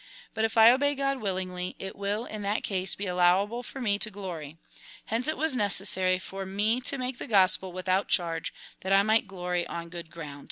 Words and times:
But 0.33 0.45
if 0.45 0.57
I 0.57 0.71
obey 0.71 0.95
God 0.95 1.21
willingly, 1.21 1.75
it 1.77 1.95
will 1.95 2.25
in 2.25 2.41
that 2.41 2.63
case 2.63 2.95
be 2.95 3.05
allowable 3.05 3.61
for 3.61 3.79
me 3.79 3.99
to 3.99 4.09
glory. 4.09 4.57
Hence 5.05 5.27
it 5.27 5.37
was 5.37 5.53
necessary 5.55 6.17
for 6.17 6.43
me 6.43 6.81
to 6.85 6.97
make 6.97 7.19
the 7.19 7.27
gospel 7.27 7.71
without 7.71 8.07
charge, 8.07 8.51
that 8.79 8.91
I 8.93 9.03
might 9.03 9.27
glory 9.27 9.67
on 9.67 9.89
good 9.89 10.09
ground." 10.09 10.39